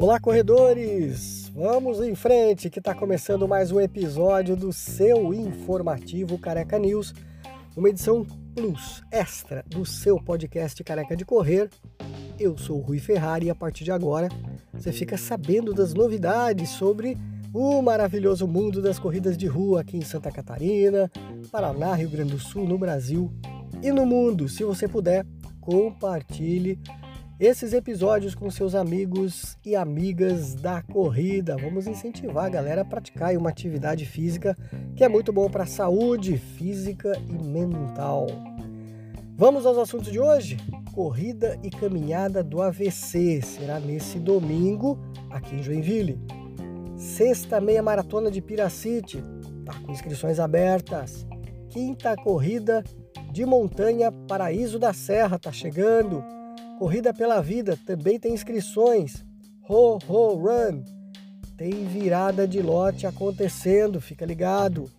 [0.00, 1.50] Olá, corredores!
[1.54, 7.12] Vamos em frente que está começando mais um episódio do seu informativo Careca News,
[7.76, 8.24] uma edição
[8.54, 11.68] plus extra do seu podcast Careca de Correr.
[12.38, 14.30] Eu sou o Rui Ferrari e a partir de agora
[14.72, 17.18] você fica sabendo das novidades sobre
[17.52, 21.10] o maravilhoso mundo das corridas de rua aqui em Santa Catarina,
[21.52, 23.30] Paraná, Rio Grande do Sul, no Brasil
[23.82, 24.48] e no mundo.
[24.48, 25.26] Se você puder,
[25.60, 26.78] compartilhe
[27.40, 31.56] esses episódios com seus amigos e amigas da corrida.
[31.56, 34.54] Vamos incentivar a galera a praticar uma atividade física
[34.94, 38.26] que é muito bom para a saúde física e mental.
[39.38, 40.58] Vamos aos assuntos de hoje?
[40.92, 44.98] Corrida e caminhada do AVC será nesse domingo
[45.30, 46.20] aqui em Joinville.
[46.94, 49.24] Sexta meia maratona de Piracite
[49.60, 51.26] está com inscrições abertas.
[51.70, 52.84] Quinta corrida
[53.32, 56.22] de montanha Paraíso da Serra está chegando.
[56.80, 59.22] Corrida pela Vida também tem inscrições.
[59.68, 60.82] Ho Ho Run.
[61.54, 64.90] Tem virada de lote acontecendo, fica ligado.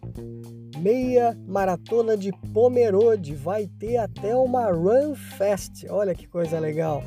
[0.77, 5.87] Meia Maratona de Pomerode vai ter até uma Run Fest.
[5.89, 7.01] Olha que coisa legal.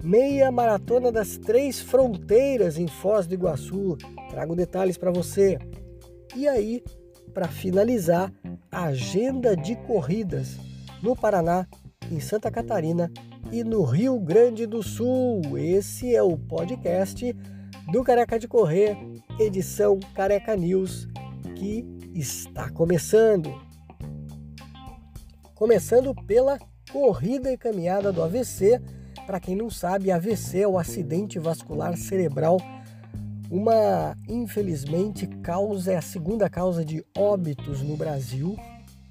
[0.00, 3.98] Meia Maratona das Três Fronteiras em Foz do Iguaçu.
[4.30, 5.58] Trago detalhes para você.
[6.36, 6.84] E aí,
[7.34, 8.32] para finalizar,
[8.70, 10.56] agenda de corridas
[11.02, 11.66] no Paraná,
[12.12, 13.10] em Santa Catarina
[13.52, 15.56] e no Rio Grande do Sul.
[15.56, 17.34] Esse é o podcast
[17.90, 18.96] do Careca de Correr,
[19.38, 21.08] edição Careca News,
[21.54, 23.54] que está começando.
[25.54, 26.58] Começando pela
[26.92, 28.80] corrida e caminhada do AVC.
[29.26, 32.58] Para quem não sabe, AVC é o acidente vascular cerebral,
[33.50, 38.56] uma infelizmente causa é a segunda causa de óbitos no Brasil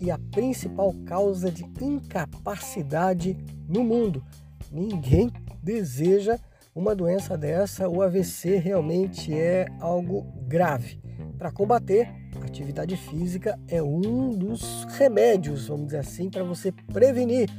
[0.06, 3.36] e a principal causa de incapacidade
[3.68, 4.24] no mundo.
[4.72, 5.32] Ninguém
[5.64, 6.38] deseja
[6.76, 11.00] uma doença dessa, o AVC realmente é algo grave.
[11.40, 12.08] Para combater,
[12.44, 17.50] atividade física é um dos remédios, vamos dizer assim, para você prevenir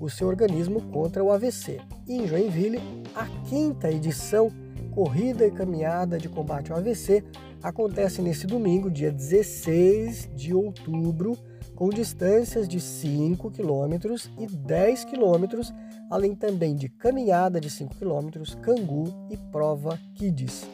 [0.00, 1.78] o seu organismo contra o AVC.
[2.08, 2.80] Em Joinville,
[3.14, 4.50] a quinta edição
[4.92, 7.22] Corrida e Caminhada de Combate ao AVC
[7.62, 11.36] acontece nesse domingo, dia 16 de outubro,
[11.74, 15.72] com distâncias de 5 km e 10 km,
[16.10, 18.28] além também de caminhada de 5 km,
[18.60, 20.66] cangu e prova Kids.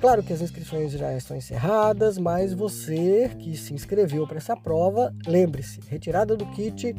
[0.00, 5.14] Claro que as inscrições já estão encerradas, mas você que se inscreveu para essa prova,
[5.26, 6.94] lembre-se, retirada do kit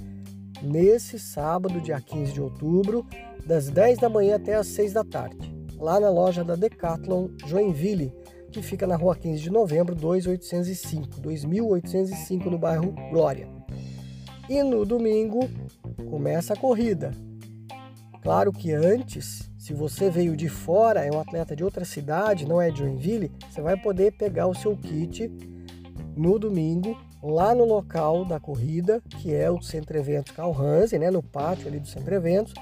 [0.62, 3.04] nesse sábado, dia 15 de outubro,
[3.44, 8.14] das 10 da manhã até as 6 da tarde, lá na loja da Decathlon Joinville,
[8.52, 13.48] que fica na rua 15 de novembro, 2805, 2805 no bairro Glória.
[14.50, 15.50] E no domingo
[16.10, 17.12] começa a corrida.
[18.22, 22.62] Claro que antes, se você veio de fora, é um atleta de outra cidade, não
[22.62, 25.32] é de Joinville, você vai poder pegar o seu kit
[26.16, 31.24] no domingo lá no local da corrida, que é o Centro Eventos Calhanse, né, no
[31.24, 32.54] pátio ali do Centro Eventos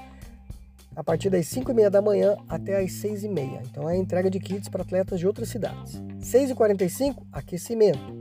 [0.94, 3.62] a partir das 5 e meia da manhã até as 6 e meia.
[3.70, 6.02] Então é entrega de kits para atletas de outras cidades.
[6.20, 8.20] 6 e 45 aquecimento.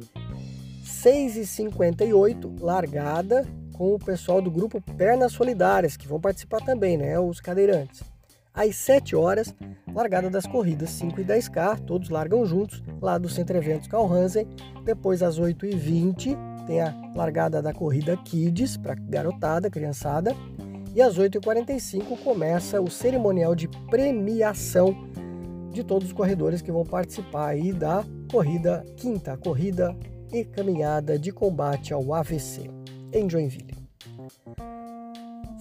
[0.84, 6.98] 6 e 58 largada com o pessoal do grupo Pernas Solidárias, que vão participar também,
[6.98, 7.18] né?
[7.18, 8.04] Os cadeirantes.
[8.54, 9.56] Às 7 horas,
[9.94, 14.46] largada das corridas 5 e 10K, todos largam juntos, lá do Centro Eventos Calhansen.
[14.84, 16.36] Depois, às 8 e 20
[16.68, 20.36] tem a largada da corrida Kids, para garotada, criançada.
[20.96, 24.96] E às 8h45 começa o cerimonial de premiação
[25.72, 29.96] de todos os corredores que vão participar aí da corrida quinta, corrida
[30.34, 32.70] e caminhada de combate ao AVC
[33.14, 33.78] em Joinville.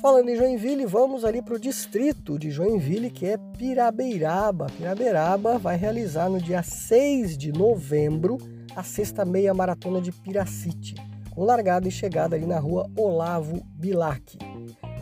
[0.01, 4.67] Falando em Joinville, vamos ali para o distrito de Joinville, que é Pirabeiraba.
[4.77, 8.39] Pirabeiraba vai realizar no dia 6 de novembro
[8.77, 10.95] a sexta meia maratona de Piracite,
[11.31, 14.39] com largada e chegada ali na rua Olavo Bilac.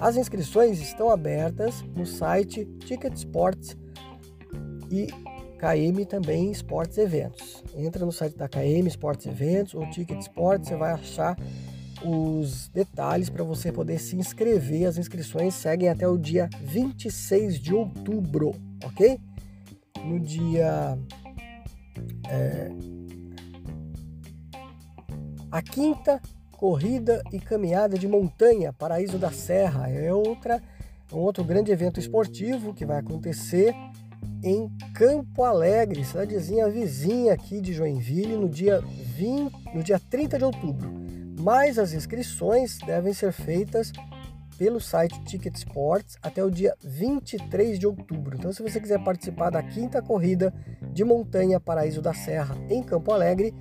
[0.01, 3.77] As inscrições estão abertas no site Ticket Sports
[4.91, 5.07] e
[5.59, 7.65] KM também Esportes Eventos.
[7.75, 11.37] Entra no site da KM Esportes Eventos ou Ticket Sports, você vai achar
[12.05, 14.87] os detalhes para você poder se inscrever.
[14.87, 18.55] As inscrições seguem até o dia 26 de outubro,
[18.85, 19.19] ok?
[20.05, 20.99] No dia.
[22.29, 22.71] É,
[25.51, 26.21] a quinta
[26.57, 30.63] Corrida e caminhada de montanha, Paraíso da Serra, é outra,
[31.13, 33.75] um outro grande evento esportivo que vai acontecer
[34.43, 40.45] em Campo Alegre, cidadezinha vizinha aqui de Joinville, no dia 20, no dia 30 de
[40.45, 40.91] outubro.
[41.39, 43.93] Mas as inscrições devem ser feitas
[44.57, 48.37] pelo site Ticket Sports até o dia 23 de outubro.
[48.37, 50.55] Então, se você quiser participar da quinta corrida
[50.93, 53.55] de montanha Paraíso da Serra em Campo Alegre,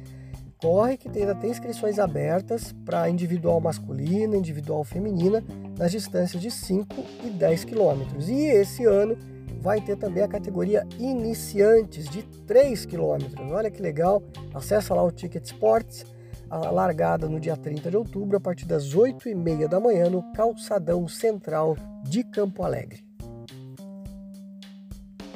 [0.59, 5.43] corre que ainda tem inscrições abertas para individual masculina, individual feminina,
[5.77, 8.29] nas distâncias de 5 e 10 quilômetros.
[8.29, 9.17] E esse ano
[9.61, 13.51] vai ter também a categoria iniciantes de 3 quilômetros.
[13.51, 14.21] Olha que legal!
[14.53, 16.05] Acesse lá o Ticket Sports
[16.49, 21.07] a largada no dia 30 de outubro, a partir das 8h30 da manhã, no calçadão
[21.07, 23.04] central de Campo Alegre.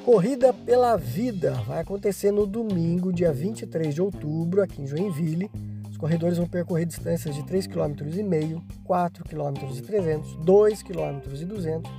[0.06, 5.52] Corrida pela Vida vai acontecer no domingo, dia 23 de outubro, aqui em Joinville.
[5.90, 11.46] Os corredores vão percorrer distâncias de 3,5 km, 4 km e 300, 2 km e
[11.46, 11.92] 200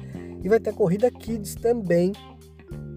[0.42, 2.12] e vai ter corrida Kids também.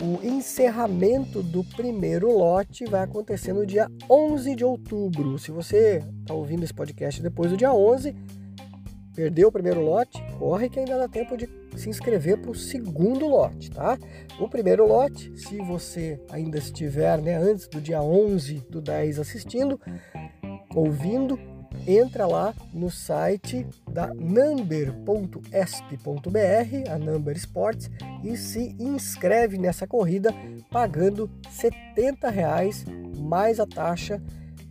[0.01, 5.37] o encerramento do primeiro lote vai acontecer no dia 11 de outubro.
[5.37, 8.15] Se você está ouvindo esse podcast depois do dia 11,
[9.13, 13.27] perdeu o primeiro lote, corre que ainda dá tempo de se inscrever para o segundo
[13.27, 13.97] lote, tá?
[14.39, 19.79] O primeiro lote, se você ainda estiver né, antes do dia 11 do 10 assistindo,
[20.73, 21.37] ouvindo,
[21.87, 25.41] entra lá no site da number.esp.br,
[26.89, 27.89] a Number Sports,
[28.23, 30.33] e se inscreve nessa corrida
[30.69, 32.85] pagando 70 reais
[33.17, 34.21] mais a taxa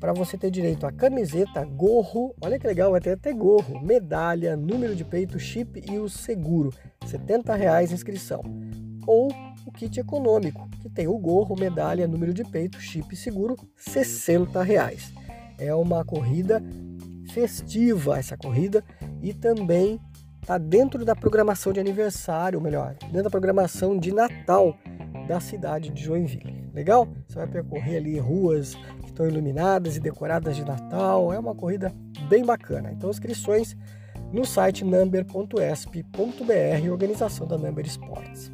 [0.00, 4.56] para você ter direito a camiseta, gorro, olha que legal, vai ter até gorro, medalha,
[4.56, 6.72] número de peito, chip e o seguro,
[7.04, 8.42] 70 reais inscrição.
[9.06, 9.30] Ou
[9.66, 14.62] o kit econômico, que tem o gorro, medalha, número de peito, chip e seguro, 60
[14.62, 15.12] reais.
[15.58, 16.62] É uma corrida
[17.32, 18.84] festiva essa corrida
[19.22, 20.00] e também
[20.40, 24.76] está dentro da programação de aniversário, melhor, dentro da programação de Natal
[25.28, 26.70] da cidade de Joinville.
[26.74, 27.06] Legal?
[27.28, 31.32] Você vai percorrer ali ruas que estão iluminadas e decoradas de Natal.
[31.32, 31.92] É uma corrida
[32.28, 32.90] bem bacana.
[32.92, 33.76] Então, inscrições
[34.32, 38.50] no site number.esp.br, organização da Number Sports.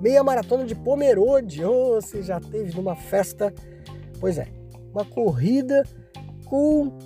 [0.00, 1.64] Meia maratona de Pomerode.
[1.64, 3.52] Oh, você já teve numa festa?
[4.20, 4.48] Pois é,
[4.92, 5.82] uma corrida
[6.44, 6.96] com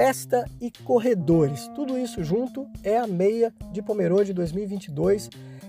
[0.00, 1.68] festa e corredores.
[1.74, 5.28] Tudo isso junto é a meia de Pomerode 2022.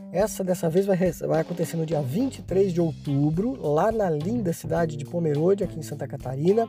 [0.10, 0.98] Essa dessa vez vai,
[1.28, 5.82] vai acontecer no dia 23 de outubro, lá na linda cidade de Pomerode, aqui em
[5.82, 6.66] Santa Catarina.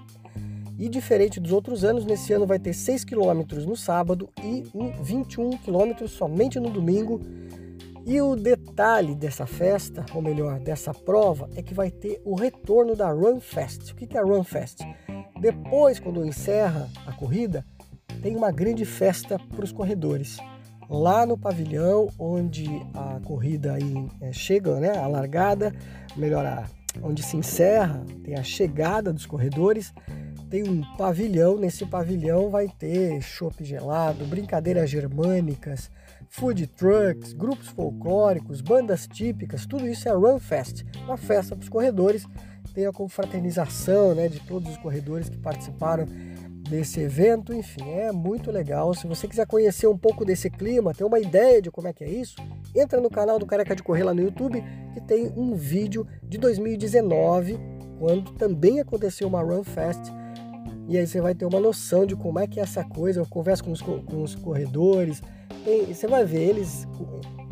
[0.76, 4.64] E diferente dos outros anos, nesse ano vai ter 6 km no sábado e
[5.00, 7.20] 21 km somente no domingo.
[8.04, 12.96] E o detalhe dessa festa, ou melhor, dessa prova, é que vai ter o retorno
[12.96, 13.92] da Run Fest.
[13.92, 14.80] O que é a Run Fest?
[15.42, 17.66] Depois, quando encerra a corrida,
[18.22, 20.38] tem uma grande festa para os corredores.
[20.88, 25.74] Lá no pavilhão onde a corrida aí é, chega, né, a largada,
[26.16, 26.64] melhor,
[27.02, 29.92] onde se encerra, tem a chegada dos corredores,
[30.52, 31.56] tem um pavilhão.
[31.56, 35.90] Nesse pavilhão vai ter chopp gelado, brincadeiras germânicas,
[36.28, 41.70] food trucks, grupos folclóricos, bandas típicas, tudo isso é Run Fest, uma festa para os
[41.70, 42.26] corredores.
[42.74, 46.06] Tem a confraternização né, de todos os corredores que participaram
[46.68, 48.92] desse evento, enfim, é muito legal.
[48.94, 52.04] Se você quiser conhecer um pouco desse clima, ter uma ideia de como é que
[52.04, 52.36] é isso,
[52.74, 56.36] entra no canal do Careca de Correr lá no YouTube, que tem um vídeo de
[56.36, 57.58] 2019,
[57.98, 60.21] quando também aconteceu uma Run Fest.
[60.88, 63.20] E aí você vai ter uma noção de como é que é essa coisa.
[63.20, 65.22] Eu converso com os, com os corredores,
[65.64, 66.86] tem, você vai ver eles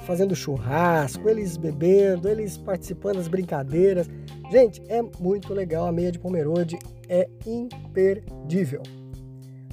[0.04, 4.08] fazendo churrasco, eles bebendo, eles participando das brincadeiras.
[4.50, 5.87] Gente, é muito legal.
[5.87, 8.82] A meia de Pomerode é imperdível.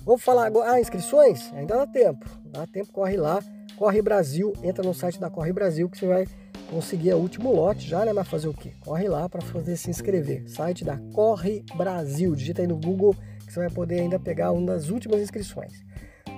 [0.06, 0.74] Vamos falar agora.
[0.74, 1.52] Ah, inscrições?
[1.54, 2.26] Ainda dá tempo.
[2.46, 3.40] Dá tempo, corre lá.
[3.76, 6.26] Corre Brasil, entra no site da Corre Brasil que você vai
[6.70, 8.12] conseguir o último lote já, né?
[8.12, 8.72] Mas fazer o quê?
[8.84, 10.50] Corre lá para poder se inscrever.
[10.50, 12.36] Site da Corre Brasil.
[12.36, 13.16] Digita aí no Google
[13.48, 15.74] que você vai poder ainda pegar uma das últimas inscrições.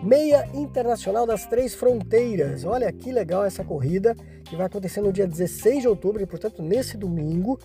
[0.04, 2.64] Meia Internacional das Três Fronteiras.
[2.64, 6.62] Olha que legal essa corrida que vai acontecer no dia 16 de outubro, e portanto
[6.62, 7.60] nesse domingo.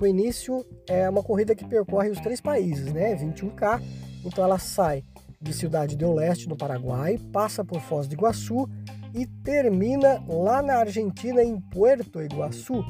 [0.00, 3.14] O início é uma corrida que percorre os três países, né?
[3.14, 3.80] 21K.
[4.24, 5.04] Então ela sai
[5.40, 8.68] de Cidade do Leste, no Paraguai, passa por Foz do Iguaçu
[9.14, 12.84] e termina lá na Argentina, em Puerto Iguaçu.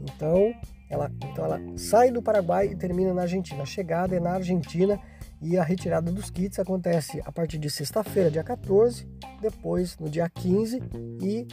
[0.00, 0.54] Então
[0.88, 3.62] ela, então ela sai do Paraguai e termina na Argentina.
[3.62, 4.98] A chegada é na Argentina
[5.40, 9.06] e a retirada dos kits acontece a partir de sexta-feira, dia 14,
[9.40, 10.80] depois no dia 15
[11.22, 11.46] e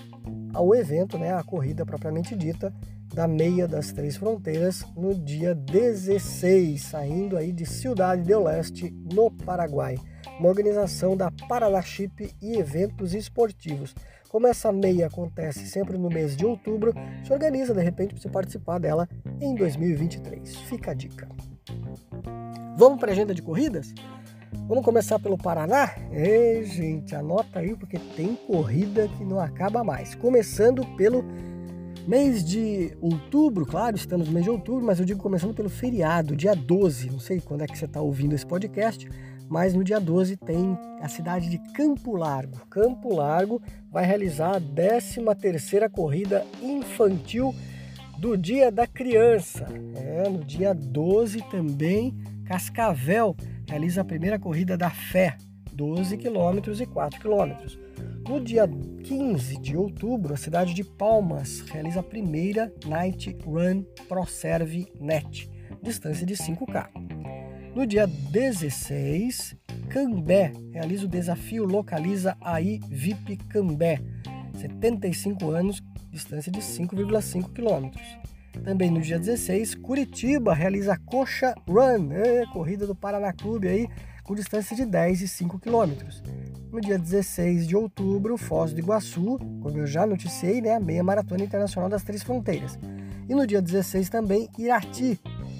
[0.54, 2.74] ao evento, né, a corrida propriamente dita,
[3.14, 9.30] da meia das três fronteiras no dia 16, saindo aí de Cidade do Leste, no
[9.30, 9.98] Paraguai.
[10.40, 13.94] Uma organização da Paralachip e eventos esportivos.
[14.30, 16.92] Como essa meia acontece sempre no mês de outubro,
[17.24, 19.08] se organiza de repente para você participar dela
[19.40, 20.56] em 2023.
[20.56, 21.28] Fica a dica.
[22.76, 23.94] Vamos para a agenda de corridas?
[24.68, 25.92] Vamos começar pelo Paraná?
[26.12, 30.16] Ei, gente, anota aí porque tem corrida que não acaba mais.
[30.16, 31.24] Começando pelo
[32.08, 36.36] mês de outubro, claro, estamos no mês de outubro, mas eu digo começando pelo feriado,
[36.36, 37.12] dia 12.
[37.12, 39.08] Não sei quando é que você está ouvindo esse podcast,
[39.48, 42.58] mas no dia 12 tem a cidade de Campo Largo.
[42.72, 43.62] Campo Largo
[43.92, 47.54] vai realizar a 13ª corrida infantil
[48.18, 49.68] do Dia da Criança.
[49.96, 53.36] É, no dia 12 também Cascavel
[53.68, 55.38] realiza a primeira corrida da fé,
[55.72, 57.78] 12 quilômetros e 4 quilômetros.
[58.28, 64.88] No dia 15 de outubro, a cidade de Palmas realiza a primeira Night Run ProServe
[65.00, 65.50] Net,
[65.82, 66.90] distância de 5K.
[67.76, 69.58] No dia 16,
[69.90, 74.00] Cambé realiza o desafio Localiza AI VIP Cambé,
[74.60, 77.92] 75 anos, distância de 5,5 km.
[78.62, 83.88] Também no dia 16, Curitiba realiza a Coxa Run, é, corrida do Paraná Clube aí,
[84.24, 85.92] com distância de 10 e 5 km.
[86.72, 91.04] No dia 16 de outubro, Foz do Iguaçu, como eu já noticiei, né, a meia
[91.04, 92.78] maratona internacional das Três Fronteiras.
[93.28, 95.20] E no dia 16 também, Irati,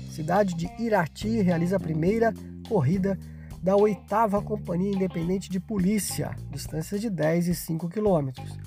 [0.10, 2.34] cidade de Irati, realiza a primeira
[2.68, 3.18] corrida
[3.62, 8.58] da oitava Companhia Independente de Polícia, distância de 10 e 5 quilômetros.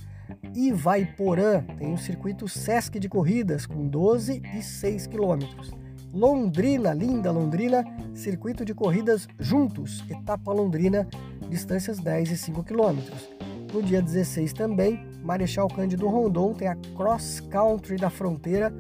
[0.54, 5.70] Ivaiporã tem um circuito Sesc de corridas com 12 e 6 quilômetros.
[6.12, 7.84] Londrina, linda Londrina,
[8.14, 11.06] circuito de corridas juntos, etapa Londrina,
[11.48, 13.28] distâncias 10 e 5 quilômetros.
[13.72, 18.72] No dia 16 também, Marechal Cândido Rondon tem a Cross Country da Fronteira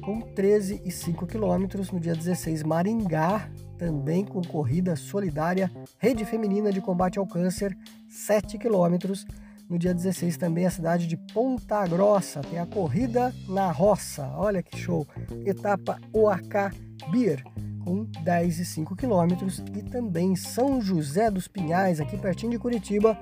[0.00, 1.90] com 13 e 5 quilômetros.
[1.90, 3.48] No dia 16, Maringá,
[3.78, 7.76] também com corrida solidária, Rede Feminina de Combate ao Câncer,
[8.08, 9.24] 7 quilômetros.
[9.70, 14.28] No dia 16 também a cidade de Ponta Grossa tem a corrida na roça.
[14.34, 15.06] Olha que show!
[15.46, 16.76] Etapa OAK
[17.12, 17.44] Beer
[17.84, 23.16] com 10 e 5 quilômetros e também São José dos Pinhais, aqui pertinho de Curitiba,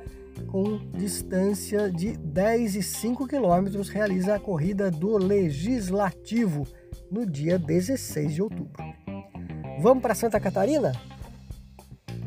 [0.46, 6.66] com distância de 10 e 5 quilômetros, realiza a corrida do Legislativo
[7.10, 8.82] no dia 16 de outubro.
[9.82, 10.92] Vamos para Santa Catarina?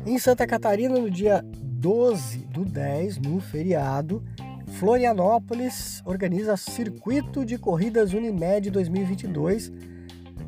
[0.06, 1.44] Em Santa Catarina, no dia
[1.82, 4.22] 12 do 10, no feriado,
[4.78, 9.72] Florianópolis organiza Circuito de Corridas Unimed 2022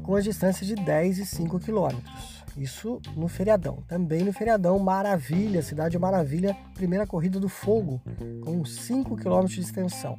[0.04, 2.44] com as distâncias de 10 e 5 quilômetros.
[2.56, 3.82] Isso no feriadão.
[3.88, 8.00] Também no feriadão, Maravilha, Cidade Maravilha, primeira corrida do fogo,
[8.44, 10.14] com 5 quilômetros de extensão.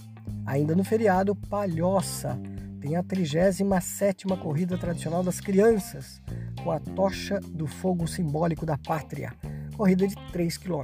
[0.46, 2.38] Ainda no feriado, Palhoça,
[2.82, 6.22] tem a 37 corrida tradicional das crianças,
[6.62, 9.32] com a tocha do fogo simbólico da pátria
[9.76, 10.84] corrida de 3 km.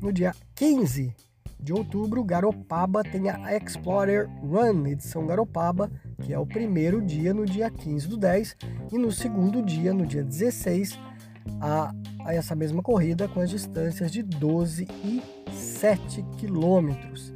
[0.00, 1.14] No dia 15
[1.60, 5.90] de outubro, Garopaba tem a Explorer Run, edição Garopaba,
[6.22, 8.56] que é o primeiro dia no dia 15 do 10,
[8.92, 10.98] e no segundo dia, no dia 16,
[11.60, 11.92] a,
[12.24, 15.22] a essa mesma corrida com as distâncias de 12 e
[15.52, 17.32] 7 quilômetros.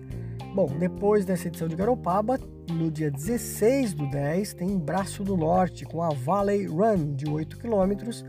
[0.55, 2.38] Bom, depois dessa edição de Garopaba,
[2.71, 7.59] no dia 16 do 10, tem Braço do Norte com a Valley Run de 8
[7.59, 8.25] quilômetros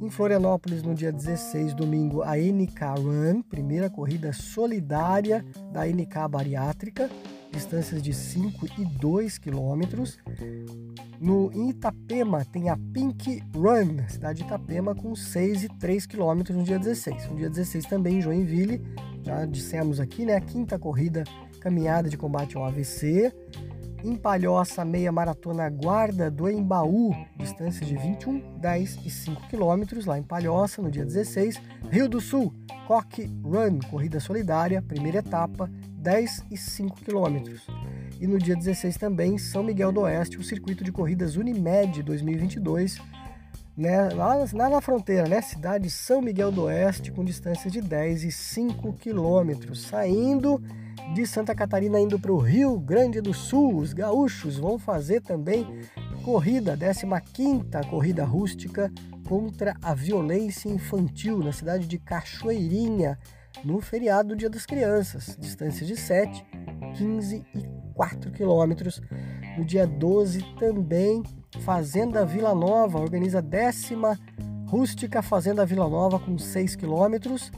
[0.00, 7.10] em Florianópolis, no dia 16, domingo, a NK Run, primeira corrida solidária da NK Bariátrica,
[7.50, 10.18] distâncias de 5 e 2 quilômetros.
[11.18, 16.56] No em Itapema tem a Pink Run, cidade de Itapema, com 6 e 3 quilômetros
[16.56, 17.30] no dia 16.
[17.30, 18.82] No dia 16 também em Joinville,
[19.22, 21.24] já dissemos aqui, né, a quinta corrida
[21.60, 23.32] caminhada de combate ao AVC.
[24.06, 30.16] Em Palhoça, meia maratona Guarda do Embaú, distância de 21, 10 e 5 quilômetros, lá
[30.16, 31.60] em Palhoça, no dia 16.
[31.90, 32.54] Rio do Sul,
[32.86, 37.66] Coque Run, corrida solidária, primeira etapa, 10 e 5 quilômetros.
[38.20, 43.02] E no dia 16 também, São Miguel do Oeste, o circuito de corridas Unimed 2022,
[43.76, 48.22] né, lá, lá na fronteira, né, cidade São Miguel do Oeste, com distância de 10
[48.22, 50.62] e 5 quilômetros, saindo
[51.14, 53.76] de Santa Catarina indo para o Rio Grande do Sul.
[53.76, 55.66] Os gaúchos vão fazer também
[56.24, 58.90] corrida, 15ª corrida rústica
[59.28, 63.18] contra a violência infantil na cidade de Cachoeirinha,
[63.64, 66.44] no feriado do Dia das Crianças, distância de 7,
[66.96, 69.00] 15 e 4 quilômetros.
[69.56, 71.22] No dia 12 também,
[71.60, 74.18] Fazenda Vila Nova organiza a décima
[74.66, 77.50] rústica Fazenda Vila Nova com 6 quilômetros.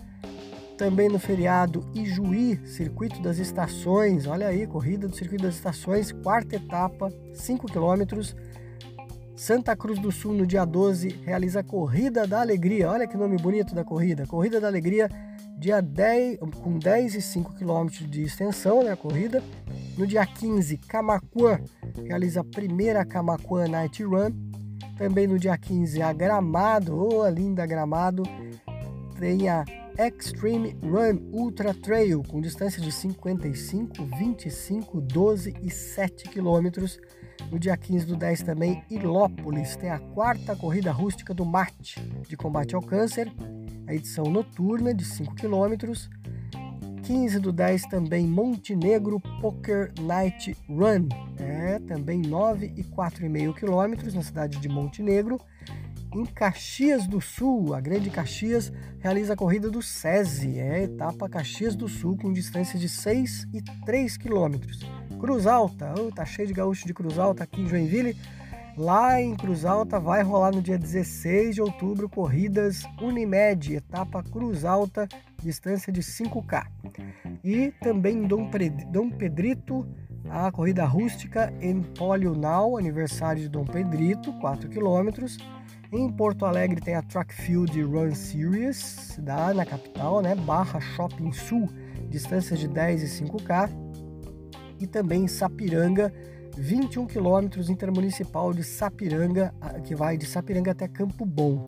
[0.78, 6.54] Também no feriado Ijuí, Circuito das Estações, olha aí, corrida do Circuito das Estações, quarta
[6.54, 8.36] etapa, 5 quilômetros.
[9.34, 12.90] Santa Cruz do Sul, no dia 12, realiza a Corrida da Alegria.
[12.90, 14.24] Olha que nome bonito da corrida.
[14.24, 15.08] Corrida da Alegria,
[15.58, 19.42] dia 10, com 10 e 5 quilômetros de extensão, né, a corrida.
[19.96, 21.58] No dia 15, Camacuã
[22.04, 24.30] realiza a primeira Camacuã Night Run.
[24.96, 28.22] Também no dia 15, a Gramado, oh, a linda Gramado,
[29.18, 29.64] tem a
[29.98, 37.00] Extreme Run Ultra Trail com distância de 55, 25, 12 e 7 quilômetros.
[37.50, 41.96] No dia 15 do 10 também, Ilópolis tem a quarta corrida rústica do MAT
[42.28, 43.32] de combate ao câncer,
[43.88, 46.08] a edição noturna de 5 quilômetros.
[47.02, 54.22] 15 do 10 também Montenegro Poker Night Run, é também 9 e 4,5 quilômetros na
[54.22, 55.40] cidade de Montenegro.
[56.18, 61.28] Em Caxias do Sul, a Grande Caxias realiza a corrida do SESI, é a etapa
[61.28, 64.80] Caxias do Sul com distância de 6 e 3 quilômetros.
[65.20, 68.16] Cruz Alta, oh, tá cheio de gaúcho de Cruz Alta aqui em Joinville.
[68.76, 74.64] Lá em Cruz Alta vai rolar no dia 16 de outubro corridas Unimed, etapa Cruz
[74.64, 75.06] Alta,
[75.40, 76.66] distância de 5K.
[77.44, 78.50] E também Dom,
[78.90, 79.86] Dom Pedrito,
[80.28, 81.80] a corrida rústica em
[82.36, 85.38] Now, aniversário de Dom Pedrito, 4 quilômetros
[85.90, 90.34] em Porto Alegre tem a Track Field Run Series, da, na capital, né?
[90.34, 91.68] Barra Shopping Sul,
[92.10, 93.70] distâncias de 10 e 5K.
[94.80, 96.12] E também em Sapiranga,
[96.56, 101.64] 21 quilômetros intermunicipal de Sapiranga, que vai de Sapiranga até Campo Bom.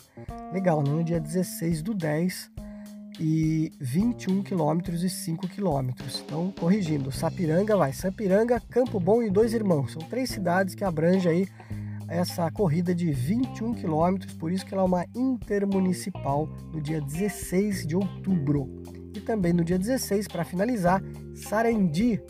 [0.53, 0.91] Legal, né?
[0.91, 2.51] no dia 16 do 10
[3.19, 6.23] e 21 quilômetros e 5 quilômetros.
[6.25, 9.93] Então, corrigindo, Sapiranga vai Sapiranga, Campo Bom e Dois Irmãos.
[9.93, 11.47] São três cidades que abrangem aí
[12.11, 17.87] essa corrida de 21 quilômetros, por isso que ela é uma intermunicipal no dia 16
[17.87, 18.67] de outubro.
[19.15, 21.01] E também no dia 16, para finalizar,
[21.33, 22.21] Sarandi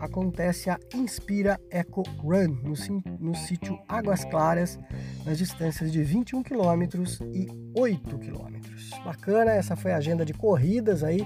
[0.00, 2.74] acontece a Inspira Eco Run no,
[3.20, 4.76] no sítio Águas Claras,
[5.24, 8.90] nas distâncias de 21 quilômetros e 8 quilômetros.
[9.04, 11.20] Bacana, essa foi a agenda de corridas aí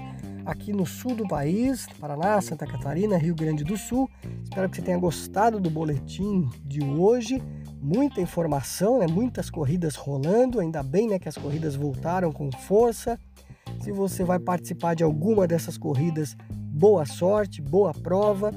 [0.45, 4.07] aqui no sul do país, Paraná, Santa Catarina, Rio Grande do Sul.
[4.43, 7.41] Espero que você tenha gostado do boletim de hoje
[7.85, 9.05] muita informação, né?
[9.05, 13.19] muitas corridas rolando, ainda bem né, que as corridas voltaram com força.
[13.79, 18.51] Se você vai participar de alguma dessas corridas, boa sorte, boa prova.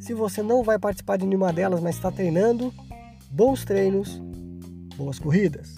[0.00, 2.74] Se você não vai participar de nenhuma delas, mas está treinando,
[3.30, 4.20] bons treinos,
[4.96, 5.76] boas corridas.